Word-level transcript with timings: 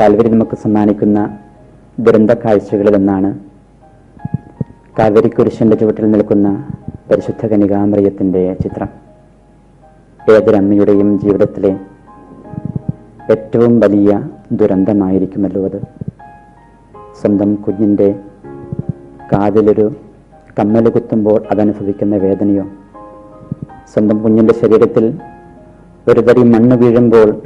Calvary 0.00 0.28
നമുക്ക് 0.28 0.56
സമ്മാനിക്കുന്ന 0.56 1.38
ദുരന്ത 1.98 2.30
കാഴ്ചകളിലൊന്നാണ് 2.30 3.38
കാൽവരി 4.98 5.28
കുരിശന്റെ 5.28 5.76
ചുവട്ടിൽ 5.76 6.10
നിൽക്കുന്ന 6.10 6.68
പരിശുദ്ധ 7.10 7.46
കനികാമറിയത്തിന്റെ 7.46 8.56
ചിത്രം. 8.62 8.88
ഏതൊരമ്മയുടെയും 10.32 11.20
ജീവിതത്തിലെ 11.20 11.78
ഏറ്റവും 13.30 13.80
വലിയ 13.80 14.28
ദുരന്തമായിരിക്കുമല്ലോ 14.52 15.64
അത്. 15.64 15.82
സ്വന്തം 17.20 17.54
കുഞ്ഞിന്റെ 17.54 18.14
കാതിലൊരു 19.32 19.96
കമ്മൽ 20.58 20.88
കുത്തുമ്പോൾ 20.88 21.42
അതനുഭവിക്കുന്ന 21.50 22.16
വേദനയോ? 22.16 22.64
സ്വന്തം 23.94 24.22
കുഞ്ഞിന്റെ 24.22 24.54
ശരീരത്തിൽ 24.54 25.18
ഒരു 26.08 26.20
തരി 26.20 26.42
മണ്ണ് 26.42 26.76
വീഴുമ്പോൾ 26.76 27.42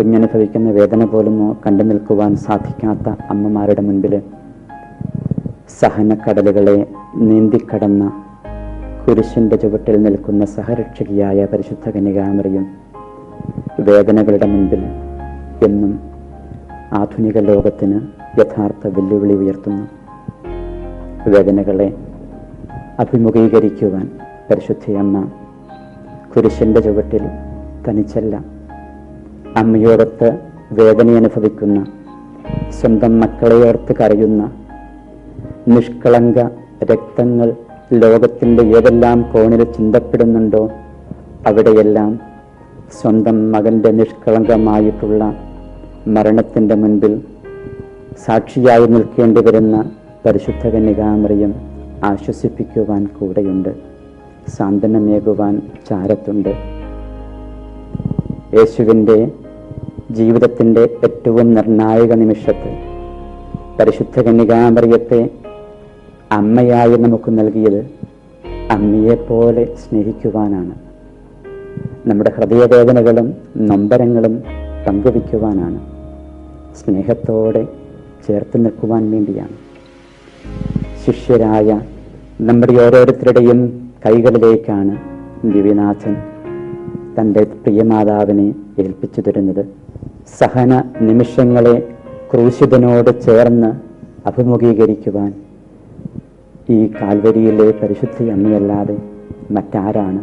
കുഞ്ഞനുഭവിക്കുന്ന 0.00 0.70
വേദന 0.70 1.04
പോലും 1.04 1.56
കണ്ടു 1.66 1.82
നിൽക്കുവാൻ 1.82 2.36
സാധിക്കാത്ത 2.36 3.08
അമ്മമാരുടെ 3.30 3.82
മുൻപിൽ 3.82 4.14
സഹനക്കടലുകളെ 5.80 6.86
നീന്തിക്കടന്ന 7.16 8.04
കുരിശിന്റെ 9.04 9.56
ചുവട്ടിൽ 9.56 10.02
നിൽക്കുന്ന 10.02 10.44
സഹരക്ഷകിയായ 10.44 11.44
പരിശുദ്ധ 11.44 11.90
കന്യകാമറിയും 11.90 12.64
വേദനകളുടെ 13.80 14.46
മുൻപിൽ 14.46 14.82
എന്നും 15.64 15.92
ആധുനിക 16.92 17.38
ലോകത്തിന് 17.38 18.00
യഥാർത്ഥ 18.40 18.88
വെല്ലുവിളി 18.88 19.34
ഉയർത്തുന്നു. 19.34 19.84
വേദനകളെ 21.28 21.88
അഭിമുഖീകരിക്കുവാൻ 22.98 24.10
പരിശുദ്ധയമ്മ 24.50 25.28
കുരിശിന്റെ 26.34 26.80
ചുവട്ടിൽ 26.80 27.26
തനിച്ചല്ല 27.88 28.59
അമ്മയോടൊത്ത് 29.56 30.38
വേദനയനുഭവിക്കുന്ന 30.72 31.86
സ്വന്തം 32.70 33.20
മക്കളെ 33.20 33.68
ഓർത്ത് 33.68 33.96
കരയുന്ന 33.96 34.52
നിഷ്കളങ്ക 35.68 36.38
രക്തങ്ങൾ 36.84 37.52
ലോകത്തിന്റെ 37.92 38.62
ഏതെല്ലാം 38.62 39.22
കോണിൽ 39.22 39.64
ചിന്തപ്പെടുന്നുണ്ടോ 39.64 40.70
അവിടെയെല്ലാം 41.46 42.20
സ്വന്തം 43.00 43.52
മകന്റെ 43.52 43.90
നിഷ്കളങ്കമായിട്ടുള്ള 43.90 45.34
മരണത്തിന്റെ 46.06 46.74
മുൻപിൽ 46.74 47.20
സാക്ഷിയായി 48.24 48.86
നിൽക്കേണ്ടി 48.86 49.40
വരുന്ന 49.40 49.90
പരിശുദ്ധ 50.26 50.68
കന്യകാമറിയം 50.68 51.54
ആശ്വസിപ്പിക്കുവാൻ 52.04 53.06
കൂടെയുണ്ട്. 53.20 53.68
സാന്ത്വനമേകുവാൻ 54.48 55.62
ചാരത്തുണ്ട്. 55.90 56.54
യേശുവിന്റെ 58.54 59.32
ജീവിതത്തിന്റെ 60.10 60.80
ഏറ്റവും 60.80 61.54
നിർണായക 61.54 62.14
നിമിഷത്തിൽ 62.14 62.90
പരിശുദ്ധ 63.80 64.20
കന്യകാമറിയത്തെ 64.20 65.30
അമ്മയായി 66.32 66.96
നമുക്ക് 66.96 67.30
നൽകിയത് 67.30 67.90
അമ്മയെപ്പോലെ 68.70 69.64
സ്നേഹിക്കുവാനാണ്. 69.64 70.74
നമ്മുടെ 72.06 72.32
ഹൃദയവേദനകളും 72.36 73.34
നൊമ്പരങ്ങളും 73.56 74.42
പങ്കുവയ്ക്കുവാനാണ്. 74.86 75.80
സ്നേഹത്തോടെ 76.76 77.68
ചേർത്ത് 78.28 78.64
നിൽക്കുവാൻ 78.64 79.10
വേണ്ടിയാണ്. 79.10 79.70
ശിഷ്യരായ 81.06 81.80
നമ്മുടെ 82.40 82.72
ഓരോരുത്തരുടെയും 82.72 83.90
കൈകളിലേക്കാണ് 84.06 84.96
ദിവ്യനാഥൻ 85.52 86.16
തന്റെ 87.20 87.42
പ്രിയമാതാവിനെ 87.42 88.54
ഏൽപ്പിച്ചു 88.78 89.20
തരുന്നത്. 89.20 89.79
സഹന 90.38 90.82
നിമിഷങ്ങളെ 91.00 91.94
ക്രൂശിതനോട് 92.32 93.22
ചേർന്ന് 93.22 93.70
അഭിമുഖീകരിക്കുവാൻ 94.28 95.30
ഈ 96.70 96.90
കാൽവരിയിലെ 97.00 97.70
പരിശുദ്ധി 97.70 98.24
അമ്മയല്ലാതെ 98.24 98.96
മറ്റാരാണ്? 99.50 100.20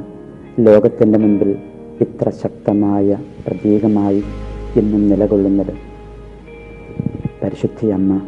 ലോകത്തിന്റെ 0.60 1.20
മുൻപിൽ 1.20 1.56
ഇത്ര 2.02 2.30
ശക്തമായ 2.30 3.18
പ്രതീകമായി 3.48 4.24
ഇന്നും 4.76 5.10
നിലകൊള്ളുന്നത്. 5.10 5.74
പരിശുദ്ധി 7.44 7.88
അമ്മ 7.88 8.22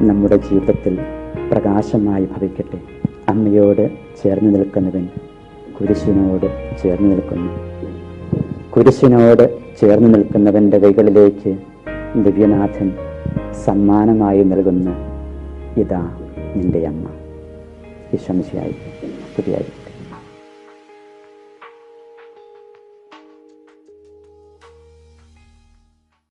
നമ്മുടെ 0.00 0.36
ജീവിതത്തിൽ 0.36 0.98
പ്രകാശമായി 1.52 2.24
ഭവിക്കട്ടെ. 2.24 2.80
അമ്മയോട് 3.28 3.90
ചേർന്ന് 4.22 4.54
നിൽക്കുന്നവൻ 4.54 5.08
കുരിശിനോട് 5.80 6.48
ചേർന്ന് 6.82 7.10
നിൽക്കുന്നു. 7.10 7.52
കുരിശിനോട് 8.76 9.58
ചേർന്ന് 9.80 10.14
നിൽക്കുന്നവന്റെ 10.14 10.78
കൈകളിലേക്ക് 10.78 11.56
ദിവ്യനാഥൻ 12.22 12.92
സമ്മാനമായി 13.64 14.42
നൽകുന്നു. 14.42 14.90
ഇതാ 15.80 16.16
നിന്റെ 16.56 16.86
അമ്മ. 16.86 17.08
വിശ്വമിശയായി 18.12 18.72
സ്തുതിയായി 18.72 19.81